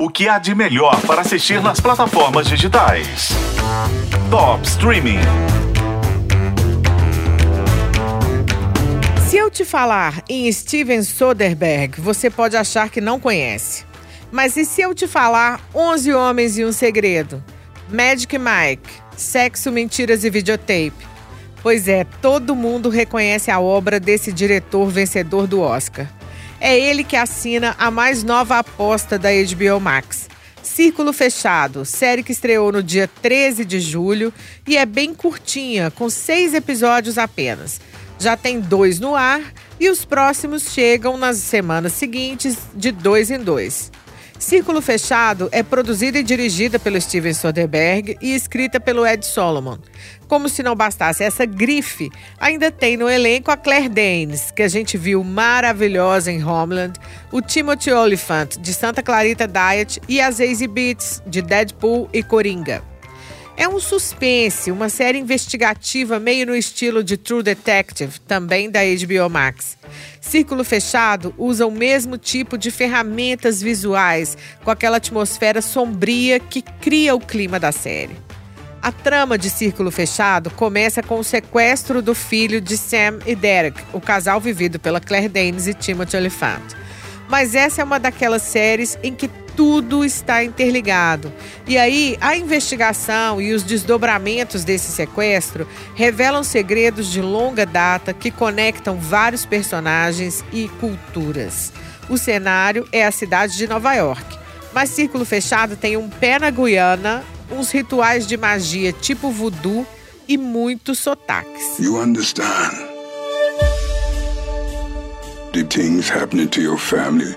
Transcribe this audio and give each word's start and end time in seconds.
O 0.00 0.08
que 0.08 0.28
há 0.28 0.38
de 0.38 0.54
melhor 0.54 1.00
para 1.00 1.22
assistir 1.22 1.60
nas 1.60 1.80
plataformas 1.80 2.46
digitais? 2.46 3.30
Top 4.30 4.64
Streaming. 4.64 5.18
Se 9.28 9.36
eu 9.36 9.50
te 9.50 9.64
falar 9.64 10.22
em 10.28 10.52
Steven 10.52 11.02
Soderbergh, 11.02 12.00
você 12.00 12.30
pode 12.30 12.56
achar 12.56 12.90
que 12.90 13.00
não 13.00 13.18
conhece. 13.18 13.84
Mas 14.30 14.56
e 14.56 14.64
se 14.64 14.82
eu 14.82 14.94
te 14.94 15.08
falar 15.08 15.60
11 15.74 16.12
Homens 16.12 16.56
e 16.58 16.64
um 16.64 16.70
Segredo? 16.70 17.42
Magic 17.90 18.38
Mike, 18.38 18.88
Sexo, 19.16 19.72
Mentiras 19.72 20.22
e 20.22 20.30
Videotape. 20.30 21.08
Pois 21.60 21.88
é, 21.88 22.04
todo 22.22 22.54
mundo 22.54 22.88
reconhece 22.88 23.50
a 23.50 23.58
obra 23.58 23.98
desse 23.98 24.32
diretor 24.32 24.86
vencedor 24.86 25.48
do 25.48 25.60
Oscar. 25.60 26.06
É 26.60 26.78
ele 26.78 27.04
que 27.04 27.16
assina 27.16 27.74
a 27.78 27.90
mais 27.90 28.24
nova 28.24 28.58
aposta 28.58 29.18
da 29.18 29.28
HBO 29.30 29.80
Max. 29.80 30.28
Círculo 30.62 31.12
Fechado, 31.12 31.84
série 31.84 32.22
que 32.22 32.32
estreou 32.32 32.72
no 32.72 32.82
dia 32.82 33.08
13 33.22 33.64
de 33.64 33.80
julho 33.80 34.32
e 34.66 34.76
é 34.76 34.84
bem 34.84 35.14
curtinha, 35.14 35.90
com 35.90 36.10
seis 36.10 36.54
episódios 36.54 37.16
apenas. 37.16 37.80
Já 38.18 38.36
tem 38.36 38.60
dois 38.60 38.98
no 38.98 39.14
ar 39.14 39.40
e 39.78 39.88
os 39.88 40.04
próximos 40.04 40.72
chegam 40.72 41.16
nas 41.16 41.38
semanas 41.38 41.92
seguintes, 41.92 42.58
de 42.74 42.90
dois 42.90 43.30
em 43.30 43.38
dois. 43.38 43.90
Círculo 44.38 44.80
Fechado 44.80 45.48
é 45.50 45.62
produzida 45.62 46.18
e 46.18 46.22
dirigida 46.22 46.78
pelo 46.78 47.00
Steven 47.00 47.34
Soderbergh 47.34 48.16
e 48.20 48.34
escrita 48.34 48.78
pelo 48.78 49.04
Ed 49.04 49.26
Solomon. 49.26 49.78
Como 50.28 50.48
se 50.48 50.62
não 50.62 50.76
bastasse 50.76 51.24
essa 51.24 51.44
grife, 51.44 52.08
ainda 52.38 52.70
tem 52.70 52.96
no 52.96 53.08
elenco 53.08 53.50
a 53.50 53.56
Claire 53.56 53.88
Danes, 53.88 54.50
que 54.52 54.62
a 54.62 54.68
gente 54.68 54.96
viu 54.96 55.24
maravilhosa 55.24 56.30
em 56.30 56.44
Homeland, 56.44 56.94
o 57.32 57.42
Timothy 57.42 57.90
Olyphant, 57.90 58.58
de 58.58 58.72
Santa 58.72 59.02
Clarita 59.02 59.48
Diet, 59.48 60.00
e 60.08 60.20
a 60.20 60.30
Zazie 60.30 60.68
Beetz, 60.68 61.20
de 61.26 61.42
Deadpool 61.42 62.08
e 62.12 62.22
Coringa. 62.22 62.87
É 63.60 63.66
um 63.66 63.80
suspense, 63.80 64.70
uma 64.70 64.88
série 64.88 65.18
investigativa 65.18 66.20
meio 66.20 66.46
no 66.46 66.54
estilo 66.54 67.02
de 67.02 67.16
True 67.16 67.42
Detective, 67.42 68.20
também 68.20 68.70
da 68.70 68.78
HBO 68.84 69.28
Max. 69.28 69.76
Círculo 70.20 70.62
Fechado 70.62 71.34
usa 71.36 71.66
o 71.66 71.70
mesmo 71.72 72.16
tipo 72.16 72.56
de 72.56 72.70
ferramentas 72.70 73.60
visuais, 73.60 74.38
com 74.62 74.70
aquela 74.70 74.98
atmosfera 74.98 75.60
sombria 75.60 76.38
que 76.38 76.62
cria 76.62 77.16
o 77.16 77.20
clima 77.20 77.58
da 77.58 77.72
série. 77.72 78.16
A 78.80 78.92
trama 78.92 79.36
de 79.36 79.50
Círculo 79.50 79.90
Fechado 79.90 80.52
começa 80.52 81.02
com 81.02 81.18
o 81.18 81.24
sequestro 81.24 82.00
do 82.00 82.14
filho 82.14 82.60
de 82.60 82.76
Sam 82.76 83.18
e 83.26 83.34
Derek, 83.34 83.82
o 83.92 84.00
casal 84.00 84.40
vivido 84.40 84.78
pela 84.78 85.00
Claire 85.00 85.28
Danes 85.28 85.66
e 85.66 85.74
Timothy 85.74 86.16
Olyphant. 86.16 86.62
Mas 87.28 87.56
essa 87.56 87.82
é 87.82 87.84
uma 87.84 87.98
daquelas 87.98 88.42
séries 88.42 88.96
em 89.02 89.12
que 89.12 89.28
tudo 89.58 90.04
está 90.04 90.44
interligado. 90.44 91.32
E 91.66 91.76
aí, 91.76 92.16
a 92.20 92.36
investigação 92.36 93.42
e 93.42 93.52
os 93.52 93.64
desdobramentos 93.64 94.62
desse 94.62 94.92
sequestro 94.92 95.66
revelam 95.96 96.44
segredos 96.44 97.10
de 97.10 97.20
longa 97.20 97.66
data 97.66 98.14
que 98.14 98.30
conectam 98.30 98.96
vários 98.96 99.44
personagens 99.44 100.44
e 100.52 100.68
culturas. 100.80 101.72
O 102.08 102.16
cenário 102.16 102.86
é 102.92 103.04
a 103.04 103.10
cidade 103.10 103.56
de 103.56 103.66
Nova 103.66 103.94
York. 103.94 104.38
Mas 104.72 104.90
Círculo 104.90 105.24
Fechado 105.24 105.74
tem 105.74 105.96
um 105.96 106.08
pé 106.08 106.38
na 106.38 106.50
Guiana, 106.50 107.24
uns 107.50 107.72
rituais 107.72 108.28
de 108.28 108.36
magia 108.36 108.92
tipo 108.92 109.32
voodoo 109.32 109.84
e 110.28 110.38
muitos 110.38 111.00
sotaques. 111.00 111.80
You 111.80 112.00
understand? 112.00 112.76
The 115.52 115.64
things 115.64 116.08
happening 116.08 116.46
to 116.46 116.60
your 116.60 116.78
family 116.78 117.36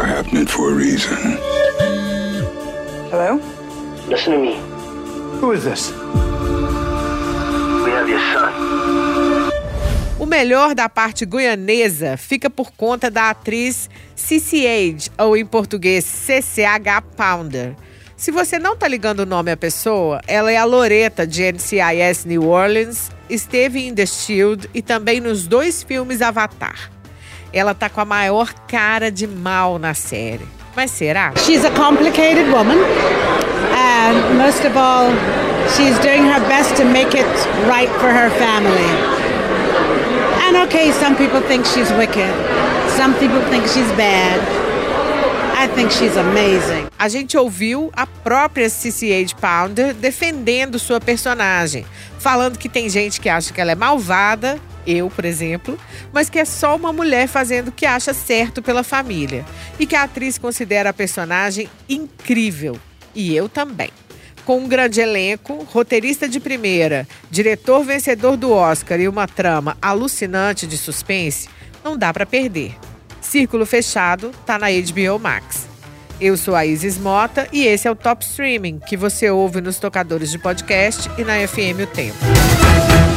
are 0.00 0.06
happening 0.06 0.46
for 0.46 0.70
a 0.70 0.74
reason. 0.74 1.16
Hello? 3.10 3.40
Listen 4.08 4.32
to 4.32 4.38
me. 4.38 4.56
Who 5.40 5.52
is 5.52 5.64
this? 5.64 5.90
We 7.84 7.90
have 7.90 8.08
your 8.08 8.20
son. 8.32 8.52
O 10.18 10.26
melhor 10.26 10.74
da 10.74 10.88
parte 10.88 11.26
guianesa 11.26 12.16
fica 12.16 12.48
por 12.48 12.70
conta 12.72 13.10
da 13.10 13.30
atriz 13.30 13.90
CCH, 14.14 15.10
ou 15.18 15.36
em 15.36 15.44
português 15.44 16.04
CCH 16.04 17.02
Pounder. 17.16 17.74
Se 18.16 18.30
você 18.30 18.58
não 18.58 18.76
tá 18.76 18.86
ligando 18.86 19.20
o 19.20 19.26
nome 19.26 19.50
à 19.50 19.56
pessoa, 19.56 20.20
ela 20.28 20.50
é 20.52 20.56
a 20.56 20.64
Loreta 20.64 21.26
de 21.26 21.42
NCIS 21.52 22.24
New 22.24 22.48
Orleans, 22.48 23.10
esteve 23.28 23.80
em 23.80 23.92
The 23.92 24.06
Shield 24.06 24.70
e 24.72 24.80
também 24.80 25.20
nos 25.20 25.46
dois 25.46 25.82
filmes 25.82 26.22
Avatar. 26.22 26.88
Ela 27.52 27.74
tá 27.74 27.88
com 27.88 28.00
a 28.00 28.04
maior 28.04 28.52
cara 28.66 29.10
de 29.10 29.26
mal 29.26 29.78
na 29.78 29.94
série. 29.94 30.46
Mas 30.74 30.90
será? 30.90 31.32
She's 31.36 31.64
a 31.64 31.70
complicated 31.70 32.48
woman, 32.50 32.78
and 33.74 34.38
most 34.38 34.64
of 34.64 34.76
all, 34.76 35.10
she's 35.76 35.98
doing 35.98 36.24
her 36.24 36.40
best 36.48 36.76
to 36.76 36.84
make 36.84 37.14
it 37.14 37.26
right 37.68 37.90
for 38.00 38.08
her 38.08 38.30
family. 38.38 38.88
And 40.48 40.56
okay, 40.66 40.92
some 40.92 41.14
people 41.14 41.42
think 41.42 41.66
she's 41.66 41.90
wicked, 41.92 42.32
some 42.96 43.12
people 43.14 43.42
think 43.50 43.68
she's 43.68 43.90
bad. 43.96 44.40
I 45.54 45.68
think 45.68 45.92
she's 45.92 46.16
amazing. 46.16 46.88
A 46.98 47.08
gente 47.08 47.36
ouviu 47.36 47.90
a 47.94 48.06
própria 48.06 48.68
CCH 48.68 49.34
Pounder 49.40 49.92
defendendo 49.92 50.78
sua 50.78 51.00
personagem, 51.00 51.84
falando 52.18 52.58
que 52.58 52.68
tem 52.68 52.88
gente 52.88 53.20
que 53.20 53.28
acha 53.28 53.52
que 53.52 53.60
ela 53.60 53.72
é 53.72 53.74
malvada 53.74 54.58
eu, 54.86 55.10
por 55.10 55.24
exemplo, 55.24 55.78
mas 56.12 56.28
que 56.28 56.38
é 56.38 56.44
só 56.44 56.76
uma 56.76 56.92
mulher 56.92 57.28
fazendo 57.28 57.68
o 57.68 57.72
que 57.72 57.86
acha 57.86 58.12
certo 58.12 58.62
pela 58.62 58.82
família. 58.82 59.44
E 59.78 59.86
que 59.86 59.96
a 59.96 60.04
atriz 60.04 60.38
considera 60.38 60.90
a 60.90 60.94
personagem 60.94 61.68
incrível. 61.88 62.78
E 63.14 63.34
eu 63.34 63.48
também. 63.48 63.90
Com 64.44 64.58
um 64.58 64.68
grande 64.68 65.00
elenco, 65.00 65.66
roteirista 65.70 66.28
de 66.28 66.40
primeira, 66.40 67.06
diretor 67.30 67.84
vencedor 67.84 68.36
do 68.36 68.50
Oscar 68.50 69.00
e 69.00 69.06
uma 69.06 69.28
trama 69.28 69.76
alucinante 69.80 70.66
de 70.66 70.76
suspense, 70.76 71.48
não 71.84 71.96
dá 71.96 72.12
para 72.12 72.26
perder. 72.26 72.74
Círculo 73.20 73.64
Fechado 73.64 74.32
tá 74.44 74.58
na 74.58 74.66
HBO 74.66 75.18
Max. 75.20 75.68
Eu 76.20 76.36
sou 76.36 76.54
a 76.54 76.66
Isis 76.66 76.98
Mota 76.98 77.48
e 77.52 77.66
esse 77.66 77.88
é 77.88 77.90
o 77.90 77.96
Top 77.96 78.24
Streaming, 78.24 78.78
que 78.78 78.96
você 78.96 79.30
ouve 79.30 79.60
nos 79.60 79.78
tocadores 79.78 80.30
de 80.30 80.38
podcast 80.38 81.10
e 81.18 81.24
na 81.24 81.34
FM 81.46 81.82
O 81.82 81.86
Tempo. 81.86 83.11